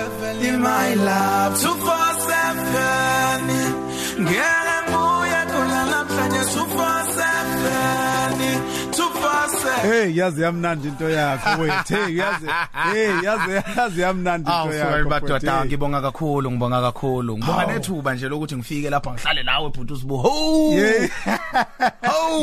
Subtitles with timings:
[0.00, 1.58] 247 my love.
[1.60, 3.60] 247
[4.20, 4.40] ngeke
[4.88, 8.60] ngibuye khona namhlanje 247
[8.90, 11.94] 247 Hey yazi yamnandi into yakho wethu.
[11.94, 12.46] Hey yazi
[12.92, 15.08] hey yazi yazi yamnandi Awu into sorry yakho.
[15.10, 15.64] madoda mfowethu.
[15.66, 17.38] ngibonga kakhulu ngibonga kakhulu.
[17.38, 20.16] Ngibonga nethuba nje lokuthi ngifike lapha ngihlale nawe bhuti usibu.
[20.18, 20.70] Ho!
[20.70, 21.08] Hey.
[22.06, 22.42] ho!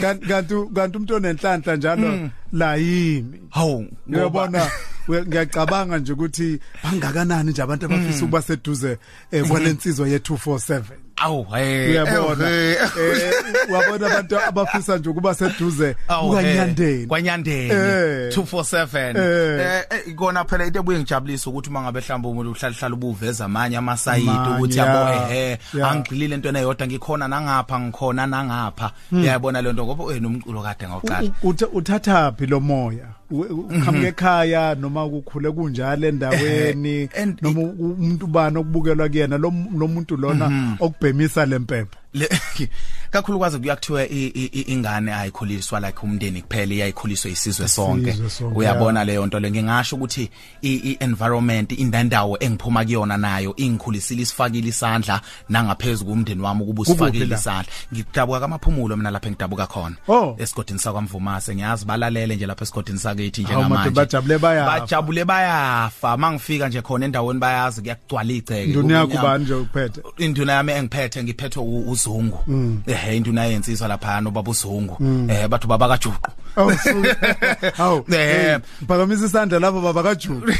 [0.00, 0.26] Kanti
[0.74, 3.40] kanti umuntu onenhlanhla njalo la yimi.
[3.50, 4.70] ho Uyabona?
[5.08, 8.98] Ngiyacabanga nje ukuthi bangakanani nje abantu abafisa ukuba seduze
[9.32, 10.80] eh kwalensizwa ye 247.
[11.16, 12.50] awu hey Uyabona.
[12.50, 13.32] eh, Eh
[13.70, 15.96] wabona abantu abafisa nje ukuba seduze?
[16.08, 17.02] Awu, kukanyandeni.
[17.02, 17.70] eh, kwanyandeni.
[17.70, 18.32] Eh.
[18.36, 19.60] 247 Eh.
[19.60, 23.76] eh eh, ikona phela into ebuye ngijabulisa ukuthi mangabe mhlawumbe umuntu uhlala hlala ubuveza amanye
[23.76, 25.92] amasayidi Amanye, ukuthi yabo yeah, ehe yeah.
[25.92, 28.92] angigxilile entweni eyodwa ngikhona nangapha ngikhona nangapha.
[29.12, 31.28] Uyabona le nto ngoba eh nomculo kade ngawuqala.
[31.42, 33.06] U- utha- uthatha phi lo moya?
[33.25, 39.38] U- u- uqhamuke ekhaya noma ukukhule kunjalo endaweni Eh, and- noma umuntu bani okubukelwa kuyena
[39.38, 39.50] lo
[39.88, 42.05] muntu lona okubhemisa lempepho Le-
[43.10, 48.58] kakhulukazi kuyakuthiwa i- i- i- ingane ayikhuliswa like umndeni kuphela iyayikhuliswa isizwe sonke Isizwe sonke,
[48.58, 49.06] uyabona yeah.
[49.06, 50.30] leyo nto le ngingasho ukuthi
[50.62, 57.36] i-environment indandawo engiphuma kuyona nayo ingikhulisile isifakile isandla nangaphezulu kumndeni wami ukuba Kukuphi usifakile la?
[57.36, 60.36] isandla ngidabuka kamaphumulo mina lapha engidabuka khona Oh.
[60.38, 64.80] esigodini sakwamvumase ngiyazi balalele nje lapha esigodini sakithi Hawu, njengamanje madoda, bajabule bayafa.
[64.80, 69.28] bajabule bayafa mangifika nje khona endaweni bayazi kuyagcwala igceke Nduna yakho kubunyama.
[69.32, 72.38] bani nje uphethe induna yami engiphethe ngiphethwe u- uzungu
[72.86, 74.96] eh induna yensizwa lapha no baba uzungu
[75.30, 76.70] eh bathu baba kajuqu Oh.
[77.76, 78.04] Hawu.
[78.14, 78.58] Eh.
[78.88, 80.52] Phakamisa isandla lapho baba kaJuku.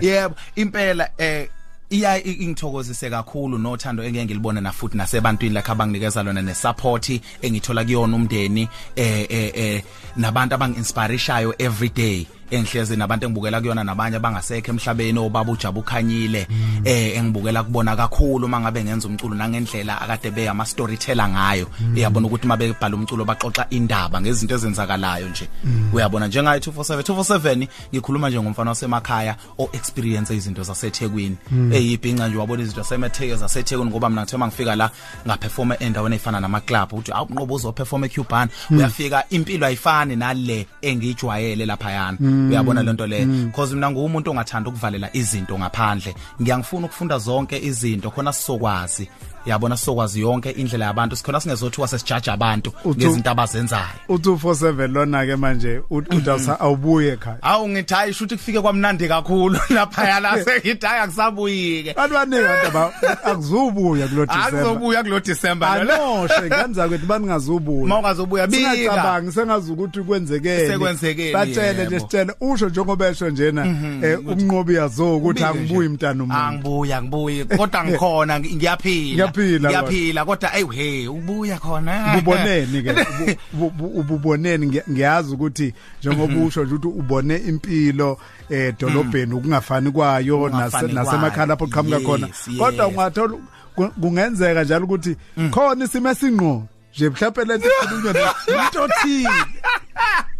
[0.00, 1.48] yebo impela eh
[1.90, 8.16] iya ingithokozise kakhulu nothando engeke ngilibone na futhi nasebantwini lakhe abanginikeza lona nesupport engithola kuyona
[8.16, 9.82] umndeni eh eh eh
[10.16, 16.46] nabantu abangi-inspirishayo every day engihlezi nabantu engibukela kuyona nabanye abangasekho emhlabeni obaba ujabu khanyile
[16.84, 21.66] eh engibukela kubona kakhulu mangabe ngenza umculo nangendlela akade be ama storyteller ngayo
[21.96, 25.48] uyabona ukuthi mabe bhala umculo baxoxa indaba ngezinto ezenzakalayo nje.
[25.92, 31.36] Uyabona njengayo 247 247 ngikhuluma nje ngomfana wasemakhaya o experience izinto zaseThekwini.
[31.72, 34.90] Eyibhinqa nje wabona izinto zaseMatheke zaseThekwini ngoba mina ngithema ngifika la
[35.26, 41.90] ngaperforma endaweni efana nama club uthi awunqobo uzoperforma eCuban uyafika impilo ayifani nale engijwayele lapha
[41.90, 42.18] yana
[42.50, 43.24] uyabona lento le?
[43.26, 46.14] Because mina ngumuntu ongathanda ukuvalela izinto ngaphandle.
[46.42, 49.08] Ngiyangifuna ukufunda zonke izinto khona sizokwazi.
[49.46, 51.16] Yabona sizokwazi yonke indlela yabantu.
[51.16, 53.84] Sikhona singezothiwa sesijaja abantu Uthu- ngezinto abazenzayo.
[54.08, 57.38] U247 lona ke manje ut- udawusa awubuye ekhaya.
[57.42, 61.90] awu ngithi hayi shuthi kufike kwamnandi kakhulu lapha yana sengithi hayi akusabuyike.
[61.90, 62.92] Abantu baningi abantu aba
[63.24, 64.46] akuzubuya kulo December.
[64.60, 67.86] akuzobuya kulo December lo Anoshe ngenza ukuthi baningazubuya.
[67.88, 68.74] mawungazobuya bika.
[68.74, 70.68] Singacabangi sengazi ukuthi kwenzekeni.
[70.68, 73.66] Sekwenzekeni, Batshele nje sitshele usho njengoba esho njena
[74.02, 76.40] eh umnqobi yazo ukuthi angibuyi mntana umuntu.
[76.40, 79.28] angibuya ngibuyi kodwa ngikhona ngi- ngiyaphila.
[79.68, 82.16] Ngiyaphila, kodwa hey hey ubuya khona.
[82.18, 82.90] Uboneni ke
[83.52, 84.66] ubu- ubu- ububoneni.
[84.66, 88.18] Ngiya- ngiyazi ukuthi njengoba usho nje ukuthi ubone impilo
[88.50, 92.28] eh dolobheni ukungafani kwayo Ukungafani nase- nasemakhaya lapho qhamuka khona.
[92.58, 93.36] Kodwa ungathola
[93.76, 95.16] ku- kungenzeka njalo ukuthi
[95.50, 96.62] khona isimo esinqo
[96.94, 98.34] nje mhlawumbe lento ikhulunywa
[98.64, 99.30] into othile.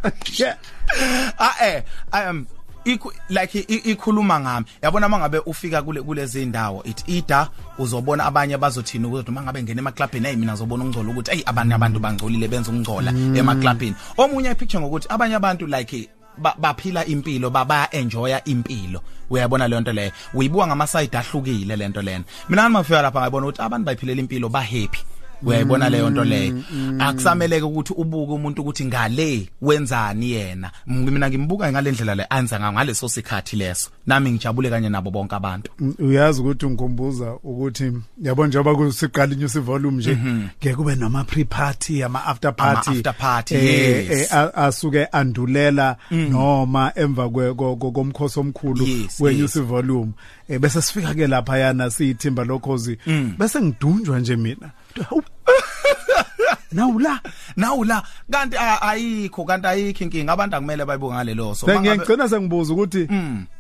[1.39, 1.83] ah eh
[2.13, 2.47] i am
[2.85, 4.67] ikhu- like i- ikhuluma ngami.
[4.83, 10.27] Yabona mangabe ufika kule kulezi ndawo it ida uzobona abanye bazothina ukuthi mangabe ngene emaclubini
[10.29, 15.09] hey mina ngizobona ungcola ukuthi hey abanye abantu bangcolile benza ungcola emaclubini omunye ipicture ngokuthi
[15.09, 19.01] abanye abantu like ba- baphila impilo baba enjoya impilo.
[19.31, 22.25] Uyabona le nto leyo uyibuka ngama side ahlukile le nto lena.
[22.49, 24.99] Mina ngifika lapha ngabona ukuthi abantu bayiphilela impilo ba happy
[25.47, 26.55] uyayibona leyo nto leyo?
[26.99, 30.71] akusameleke ukuthi ubuke umuntu ukuthi ngale wenzani yena?
[30.87, 33.91] M- mina ngimbuka ngalendlela le anza ngayo ngaleso sikhathi leso.
[34.07, 35.71] Nami ngijabule kanye nabo bonke abantu.
[35.99, 42.03] Uyazi ukuthi ngikhumbuza ukuthi yabo njengoba kusiqala inews volume nje ngeke kube nama pre party
[42.03, 44.33] ama after party after party, eh, yes.
[44.33, 49.41] eh, a- asuke andulela noma emva kwe- ko- ko- komkhosi omkhulu Yes, we yes.
[49.41, 50.13] news volume.
[50.49, 52.99] Eh bese sifika ke lapha yana siyithimba lokhozi.
[53.39, 54.71] Bese ngidunjwa nje mina.
[56.73, 57.21] Nawula
[57.57, 58.03] nawu la.
[58.31, 60.33] Kanti a- ayikho kanti ayikho inkinga.
[60.33, 63.09] Abantu akumele bayibuke ngalelo so ngicina sengibuza ukuthi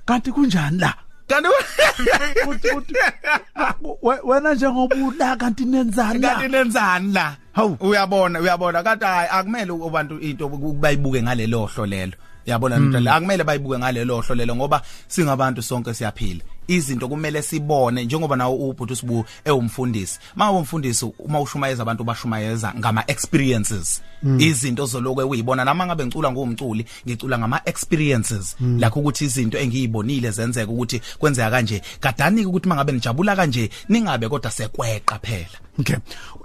[0.07, 0.95] kanti kunjani la?
[1.29, 1.49] Kanti
[4.25, 6.29] wena njengoba ula kanti nenzani la?
[6.35, 7.37] Kanti lenzani la?
[7.53, 7.77] Hawu.
[7.81, 8.83] uyabona uyabona.
[8.83, 12.13] Kanti akumele abantu into bayibuke ngalelo hlo lelo
[12.47, 16.41] yabona into le akumele bayibuke ngalelo hlo lelo ngoba singabantu sonke siyaphila.
[16.69, 23.05] Izinto kumele sibone njengoba nawo ubhuti sibu ewumfundisi manje umfundisi uma ushumayeza abantu bashumayeza ngama
[23.07, 24.03] experiences
[24.39, 30.73] izinto zoloko uyibona nama ngabe ngicula ngumculi ngicula ngama experiences lakho ukuthi izinto engiyibonile zenzeka
[30.73, 35.97] ukuthi kwenzeka kanje kadani ukuthi mangabe nijabula kanje ningabe kodwa sekweqa phela Okay.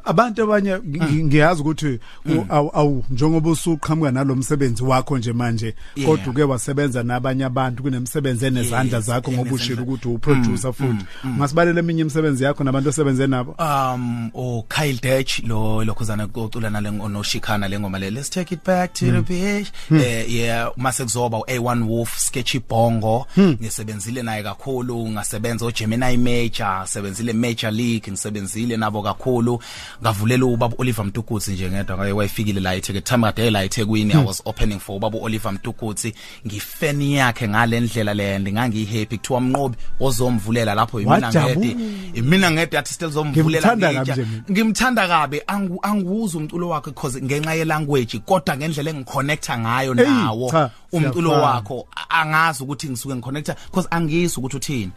[0.06, 6.10] Abantu abanye ngi- ngiyazi ukuthi u- awu awu njengoba usuqhamuka nalomsebenzi wakho nje manje Yeah.
[6.10, 9.94] kodwa uke wasebenza nabanye abantu kunemsebenzi enezandla Yes, zakho ngoba ushilo enezandla.
[9.94, 11.06] ukuthi uproducer futhi.
[11.28, 13.56] Ngasibalela eminye imisebenzi yakho nabantu osebenze nabo.
[13.60, 18.94] um o Kyle Dutch lo lokhuzana ocula nale ngonoshikana lengoma le let's take it back
[18.94, 19.72] to the beach.
[19.92, 23.26] Eh yeah mase kuzoba u A1 Wolf Sketchy Bongo.
[23.38, 29.60] Ngisebenzile naye kakhulu ngasebenza o Gemini Major sebenzile Major League ngisebenzile nabo kakhulu.
[30.02, 34.24] Ngavulela ubaba Oliver Mtukudzi nje ngedwa ngaye wayifikile la eThekwini time kade la eThekwini I
[34.26, 36.14] was opening for ubaba Oliver Mtukudzi
[36.48, 41.56] ngifan yakhe ngalendlela le ngingangi happy kuthiwa mnqobi ozomvulela lapho yimina Wajabula.
[41.56, 44.16] ngedi mina ngedi athi still zomvulela Ngimthanda ngitsha.
[44.16, 44.44] kabi nje mina.
[44.52, 50.70] ngimthanda kabi angu angiwuza umculo wakhe because ngenxa ye language kodwa ngendlela engiconnecta ngayo nawo
[50.92, 54.92] umculo wakho angazi ukuthi ngisuke ngiconnecta because angizwi ukuthi uthini.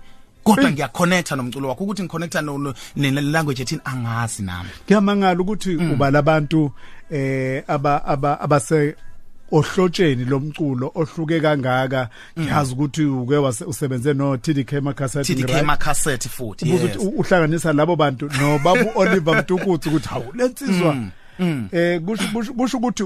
[0.45, 6.11] Kodwa ngiyaconnecta nomculo wakho ukuthi ngiconnecta no no- language ethini angazi nami Kuyamangala ukuthi uba
[6.11, 6.73] labantu
[7.11, 8.97] eh aba aba abase
[9.53, 12.09] ohlotsheni lomculo ohluke kangaka.
[12.39, 13.37] Ngiyazi ukuthi uke
[13.67, 16.83] usebenze no TDK Makasati TDK ma cassette futhi yes.
[16.83, 20.97] ukuthi uhlanganisa labo bantu nobabu Oliver Mtukudzi ukuthi hawu lensizwa
[21.73, 22.25] eh kusho
[22.57, 23.05] kusho- ukuthi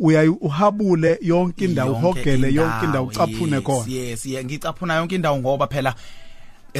[0.00, 3.06] uyayi uhabule yonke indawo uhogele yonke indawo.
[3.06, 3.92] ucaphune yes, khona.
[3.92, 5.94] yes yeah ngicaphuna yonke indawo ngoba phela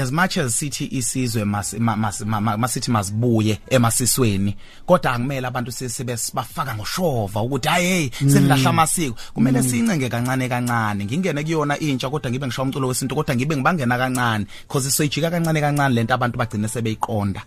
[0.03, 4.57] as much as sithi isizwe mas ma- mas- ma- ma- masithi masibuye emasisweni
[4.87, 9.17] kodwa akumele abantu sebe bafaka ngoshova ukuthi hey selilahla amasiko.
[9.35, 11.05] Kumele sincenge kancane kancane.
[11.05, 15.61] Ngingene kuyona intsha kodwa ngibe ngisho umculo wesintu kodwa ngibe ngibangena kancane because soyijika kancane
[15.61, 17.43] kancane lento abantu bagcine sebeyiqonda.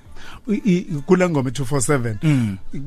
[1.06, 2.16] Kule ngoma 247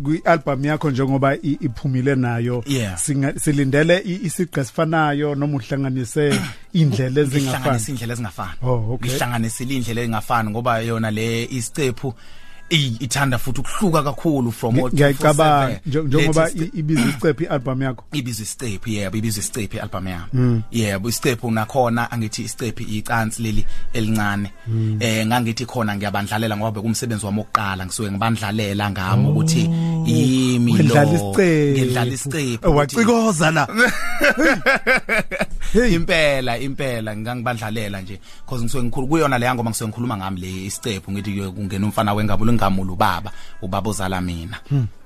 [0.04, 2.98] kwi-album yakho njengoba i- iphumile nayo Yeah.
[2.98, 6.40] singa- silindele i- isigqi esifanayo noma uhlanganise
[6.72, 9.10] indlela ezingafani ngihlanganisa indlela ezingafani Oh, okay.
[9.10, 12.14] ngihlanganisile indlela ezingafani ngoba yona le isicephu i-
[12.70, 18.04] ithanda futhi ukuhluka kakhulu from what ngiyayicabanga nje- njengoba Lethi i- ibiza icephi i-album yakho.
[18.12, 20.62] Ibizwa isicephu yebo ibizwa isicephu album yami.
[20.70, 24.50] Yebo isicephu nakhona angithi isicephu icansi leli elincane.
[25.00, 29.62] Eh ngangithi khona ngiyabandlalela ngoba bekumsebenzi wami oqala ngisuke ngibandlalela ngami ukuthi
[30.06, 30.78] yimi lo.
[30.94, 31.72] Wedlala isicephu.
[31.72, 33.66] ngidlala isicephu Eh, ukuthi- wacikoza la.
[34.22, 35.51] Hey.
[35.74, 41.12] Impela impela ngangibandlalela nje because ngisuke ngikhulu kuyona leya ngoma ngisuke ngikhuluma ngami le isicephu
[41.12, 43.30] ngithi ke kungena umfana wengabulo ngamulu ubaba
[43.62, 44.60] ubaba ozala mina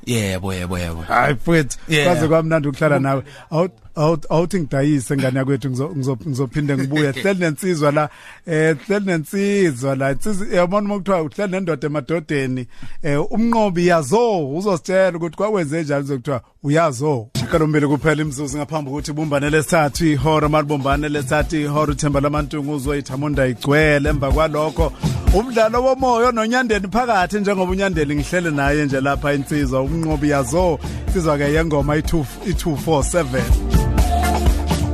[0.07, 1.03] yebo yebo yebo.
[1.03, 2.07] Hayi mfowethu Yeah.
[2.07, 3.23] kwaze kwamnandi ukuhlala nawe.
[3.51, 7.13] Awu- awu- awuthi ngidayise ngane yakwethu ngizo- ngizo- ngizophinde ngibuye.
[7.13, 8.09] Hleli nensizwa la
[8.47, 10.13] eh hleli nensizwa la.
[10.13, 12.67] Insizwa yabona uma kuthiwa uhleli nendoda emadodeni
[13.03, 19.50] eh umnqobi yazo uzositshela ukuthi kwawenze njalo uzokuthiwa uyazo shikalombili kuphela imzuzu ngaphambi kokuthi ibumbane
[19.50, 24.08] lesithathu ihora malibumbane lesithathu ihora uthemba lamantungu uzoyithamunda igcwele.
[24.08, 24.93] Emva kwalokho
[25.34, 31.52] umdlalo womoya nonyandeni phakathi njengoba unyandeni ngihlele naye nje lapha insizwa umnqobi yazo insizwa ke
[31.52, 33.25] yengoma i2 i247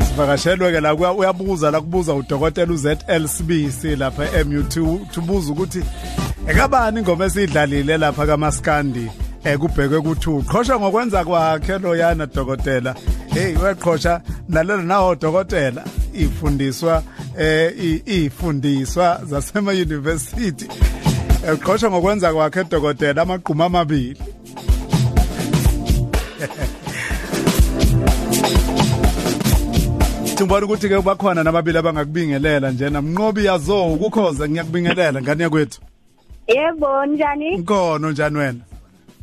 [0.09, 5.83] sivakashelwe ke la kuya- uyabuza la kubuza udokotela uZL Sibisi lapha eMU2 tubuza ukuthi
[6.49, 9.11] ekabani ingoma esiyidlalile lapha kaMaskandi?
[9.45, 12.95] Eh kubhekwe ku2 qhosha ngokwenza kwakhe lo yana dokotela.
[13.35, 17.03] Hey weqhosha lalela nawo dokotela ifundiswa
[17.39, 20.67] eh i- ifundiswa zasema university
[21.53, 24.17] eqhosha ngokwenza kwakhe dokotela amaqhuma amabili.
[30.35, 35.81] Ngibona ukuthi ke bakhona nababili abangakubingelela nje namnqobi yazo ukukhoza ngiyakubingelela ngani yakwethu
[36.49, 37.57] Yebo njani?
[37.59, 38.61] Nkono njani wena?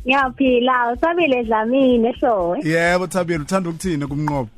[0.06, 2.58] Ngiyaphila, usabile Dlamini ehlowe.
[2.64, 4.50] Yebo Thabile uthanda ukuthini kumnqobi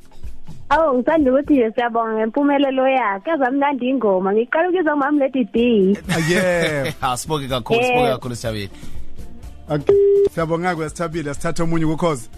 [0.69, 3.31] Awu ngithanda ukuthi nje siyabonga ngempumelelo yakhe.
[3.31, 4.33] Azamnandi ingoma.
[4.33, 5.57] Ngiqala ukuzwa umama Lady B.
[6.29, 7.85] Yebo asiboke kakhulu Eh.
[7.85, 8.69] siboke kakhulu sithabile
[9.69, 9.95] Okay
[10.33, 12.29] Siyabonga kwesithabile sithatha omunye ukukhoza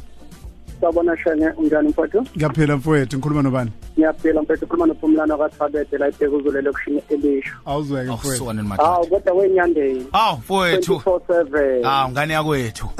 [0.82, 2.26] Sabona shene unjani mfowethu?
[2.38, 3.18] Ngiyaphila mfowethu.
[3.18, 3.72] Ngikhuluma nobani?
[3.98, 4.68] Ngiyaphila mfowethu.
[4.68, 7.56] Khuluma nophumlana kaThabete la ibheka uzolele kushini elisho.
[7.66, 10.08] Awuzweke oh mfowethu madoda kodwa wenyandeni.
[10.14, 10.94] aw mfowethu.
[10.94, 11.86] 24/7.
[11.86, 12.90] aw ngane yakwethu?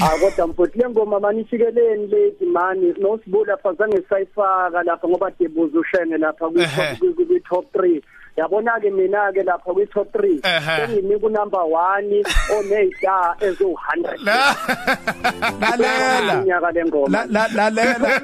[0.00, 5.78] Ah kodwa mfowethu le ngoma manishikeleni lady mani nosibula lapha zange sayifaka lapha ngoba debuza
[5.78, 8.02] ushenge lapha kwi top 3
[8.38, 10.86] yabona ke mina ke lapha kwi top 3 Ehhe.
[10.86, 12.24] senginika unumber 1
[12.58, 14.18] onezita ezo 100
[15.60, 16.40] lalela.
[16.42, 18.20] Unyaka lengoma La- la- lalela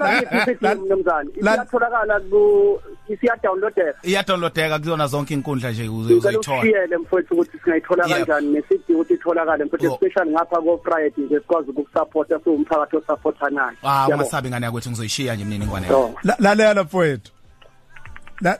[0.61, 6.59] La- mnumzane la- iyatholakala ku isiya downloadeka iyadownloadeka kuzona zonke inkundla nje uze ngicela uzoyithola
[6.61, 8.17] usishiyele mfowethu ukuthi singayithola Yep.
[8.27, 9.95] kanjani nesidingo ukuthi itholakale mfowethu Oh.
[9.95, 14.15] especially ngapha ko Friday nje sikwazi ukukusupporta siwumphakathi osupportanayo ah Yabo.
[14.15, 15.89] ungasabi ngane yakwethu ngizoyishiya nje mniningwane.
[15.89, 17.31] So, La- lalela mfowethu.
[17.31, 17.34] La-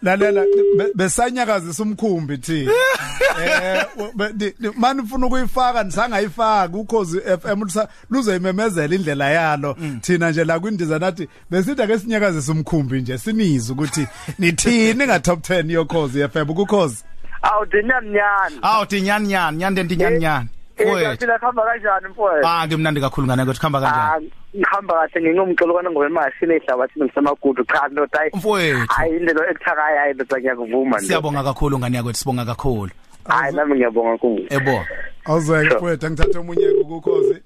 [0.03, 0.45] lalela
[0.79, 2.73] be- besanyakazisa umkhumbi thina
[3.45, 5.83] eh be- di- di- mani ufuna ukuyifaka?
[5.85, 7.63] Nisangayifaka ukhozi FM
[8.11, 9.77] luzoyimemezela indlela yalo.
[10.01, 14.07] Thina nje la kwindiza nathi besithi ake sinyakazisa umkhumbi nje sinize ukuthi
[14.39, 17.05] nithini nga top 10 yokhozi FM ukukhozi
[17.43, 20.49] awu dinamnyani awu tinyani nyani nyani ndenti nyani nyani.
[20.79, 22.49] Wethu kaphila khamba kanjani mfowethu?
[22.49, 24.27] Ah ngimnandi kakhulu ngane yakwethu khamba kanjani?
[24.27, 28.87] Ah ngihamba kahle ngingumcolo kana ngoba mashini ehlabathini ngisemagudu cha no tayi mfowethu.
[28.89, 31.07] hayi indlela ekuthakayo hayi bese ngiyakuvuma nje.
[31.07, 32.91] Siyabonga kakhulu ngane yakwethu sibonga kakhulu.
[33.25, 34.47] Hayi nami ngiyabonga kakhulu.
[34.51, 34.85] Ebo.
[35.25, 37.43] Awuzeke mfowethu angithathe omunye ukukhozi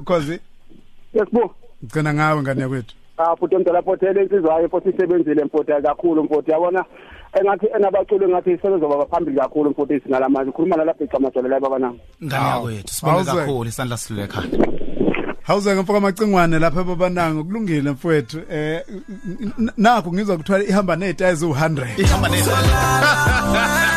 [0.00, 0.40] ukhozi
[1.14, 1.50] yesibu
[1.84, 2.94] ngicina ngawe ngane yakwethu?
[3.18, 6.84] Ah futhi emdala pothele insizwayo futhi isebenzile mfowethu kakhulu mfowethu yabona
[7.40, 12.00] engathi enabaculi engathi isebenzoba phambili kakhulu mfowethu isingalamanje ukhuluma nalapha icamajolo la baba nami.
[12.24, 13.38] Ngane yakwethu sibonga Awuzeke.
[13.38, 14.85] kakhulu isandla silule ekhaya.
[15.46, 18.82] Hawuze ngempaka amacingwane lapha ebabananga kulungile mfowethu eh
[19.58, 22.52] n- nakho ngizwa kuthiwa ihamba nezitayi ezu100 ihamba neza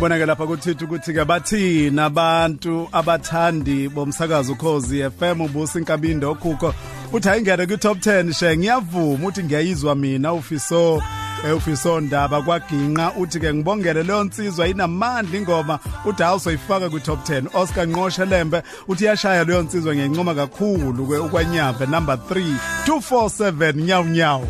[0.00, 6.74] Ngibonake lapha kuthithu ukuthi ke bathina abantu abathandi bomsakazo ukhozi FM ubusa inkabindo okhukho.
[7.12, 11.02] Uthi ayingene ku top 10 she ngiyavuma uthi ngiyayizwa mina ufiso
[11.44, 13.12] eh, ufiso ndaba kwaginqa.
[13.18, 18.62] Uthi ke ngibongele leyo nsizwa inamandla ingoma uthi awusoyifaka ku top 10 Oscar Nqoshe Lembe
[18.88, 22.54] uthi yashaya leyo nsizwa ngiyincoma kakhulu ke ukwanyave number 3
[22.86, 24.46] 247 nyawu nyawu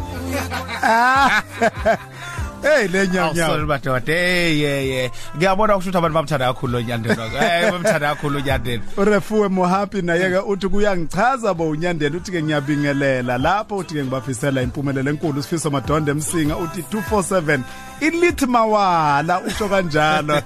[2.62, 6.80] hey le nyawu nyawu awusoli madoda hey ye ye ngiyabona ukuthi abantu bamthanda kakhulu lo
[6.80, 12.42] nyandeni eh bamthanda kakhulu unyandeni urefuwe mohappy naye ke uthi kuyangichaza bo unyandeni uthi ke
[12.42, 13.38] ngiyabingelela.
[13.38, 17.60] Lapho uthi ke ngibafisela impumelelo enkulu sifiso madonde emsinga uthi 247
[18.00, 20.42] ilithi mawala usho kanjalo.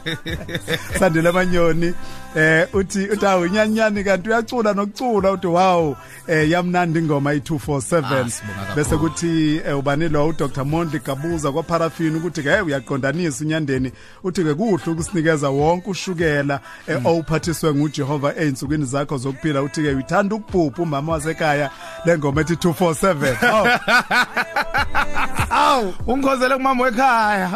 [0.98, 1.94] Sandile manyoni.
[2.36, 5.96] Eh uthi uthi awu nyanyani kanti uyacula nokucula uthi wow
[6.28, 8.76] eh yamnandi ingoma i247 Ah, sibonga kakhulu.
[8.76, 10.64] bese kuthi eh, ubani lo uDr.
[10.64, 13.92] Mondli Gabuza kwaParaffin ukuthi ke hey uyaqondanisa unyandeni.
[14.24, 19.62] Uthi ke kuhle ukusinikeza wonke ushukela eh, owuphathiswe nguJehova einsukwini zakho zokuphila.
[19.62, 21.70] Uthi ke uthanda ukubhubha umama wasekhaya
[22.04, 23.66] lengoma ethi 247 aw
[25.50, 27.50] aw ungikhozele kumama wekhaya.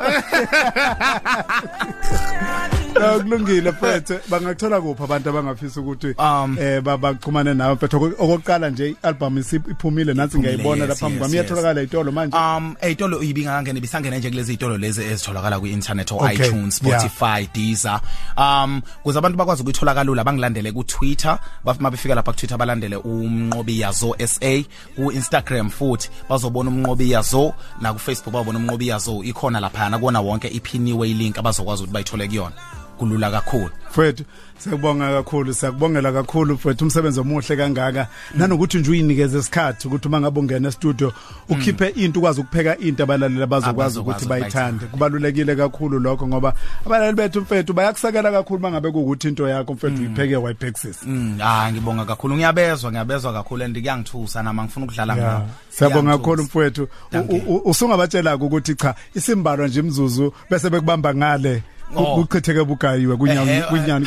[3.02, 4.18] Eh, kulungile mfethu.
[4.30, 7.74] Bangakuthola kuphi abantu abangafisa ukuthi Um, eh babaxhumane nawe?
[7.74, 11.32] Mfethu okokuqala nje ialbum iphumile nansi ngiyayibona lapha ngami yes.
[11.32, 12.36] iyatholakala itolo manje?
[12.36, 18.00] Um eyitolo ibingakangene bisangena nje kulezi itolo lezi ezitholakala ku-internet o Okay, iTunes Spotify Deezer.
[18.36, 22.96] Um kuze abantu bakwazi ukuyithola kalula bangilandele ku Twitter bafuma befika lapha ku Twitter balandele
[22.96, 24.64] umnqobi yazo SA
[24.96, 26.10] ku Instagram futhi.
[26.28, 29.22] Bazobona umnqobi yazo na ku Facebook babona umnqobi yazo.
[29.22, 32.56] Ikhona lapha na kuona wonke iphiniwe link abazokwazi ukuthi bayithole kuyona.
[32.98, 33.70] Kulula kakhulu.
[33.90, 34.24] Mfethu
[34.58, 38.06] siyabonga kakhulu siyakubongela kakhulu mfethu umsebenzi omuhle kangaka.
[38.34, 41.12] Nanokuthi nje uyinikeze isikhathi ukuthi uma ngabe ungena e-studio
[41.48, 44.86] ukhiphe into ukwazi ukupheka into abalaleli abazokwazi Abazokwazi ukuthi ukuthi bayithande.
[44.86, 46.54] Kubalulekile kakhulu lokho ngoba
[46.86, 52.04] abalaleli bethu mfethu bayakusakela kakhulu mangabe kuukuthi into yakho mfethu uyipheke wayiphexisa Mm, ah ngibonga
[52.04, 52.36] kakhulu.
[52.36, 55.28] Ngiyabezwa ngiyabezwa kakhulu and kuyangithusa nama ngifuna ukudlala Yeah.
[55.28, 56.18] ngawo Siyabonga Kuyangithusa.
[56.18, 57.36] kakhulu mfowethu U- Thank you.
[57.36, 61.62] u- u- usungabatshela ukuthi cha isimbalwa nje imzuzu bese bekubamba ngale.
[61.96, 62.24] Oh.
[62.24, 64.06] kuchitheke bugayiwe kunyawo Ehhe, kunyani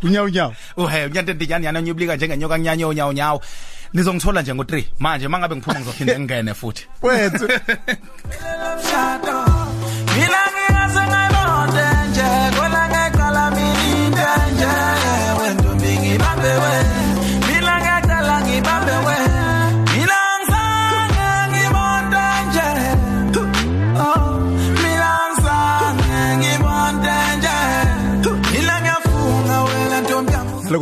[0.00, 3.42] kunyawo nyawo uhe unyante ndijani yana nyiblika njengenyoka nyanyo nyawo nyawo.
[3.92, 6.86] Nizongithola nje ngo3 manje mangabe ngiphuma ngizophinda ngingene futhi.
[7.02, 7.48] Wethu
[8.90, 9.44] Shadow.
[10.16, 10.38] Mina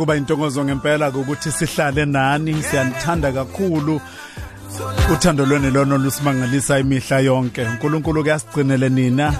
[0.01, 4.01] kuba intokozo ngempela ukuthi sihlale nani siyanithanda kakhulu.
[5.13, 7.61] Uthando lwene lona lusimangalisa imihla yonke.
[7.61, 9.33] uNkulunkulu kuyasigcinele nina.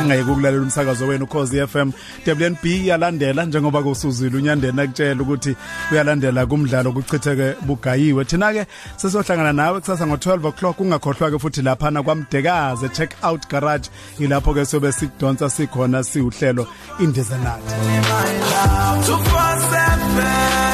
[0.00, 1.90] Ingeke ukulalela umsakazo wenu ukhozi FM
[2.26, 5.56] WNB yalandela njengoba kusuzile unyandeni akutshela ukuthi
[5.92, 8.24] uyalandela kumdlalo kuchitheke bugayiwe.
[8.24, 8.66] Thina ke
[8.96, 14.54] sesohlangana nawe kusasa ngo12 o'clock ungakhohlwa ke futhi lapha na kwamdekaze check out garage ilapho
[14.54, 16.66] ke sobe sikudonsa sikhona siuhlelo
[17.00, 20.69] indizanathi ngene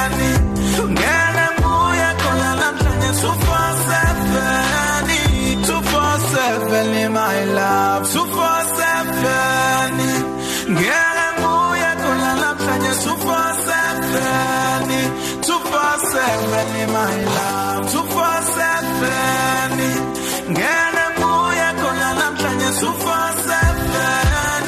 [10.73, 15.01] ngene nguye khona namhlanje 247
[15.47, 19.91] 247 my love 247
[20.53, 24.67] ngene nguye khona namhlanje 247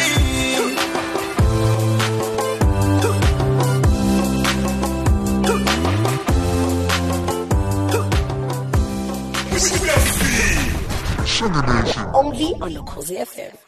[12.14, 13.67] Only on Ukhozi FM.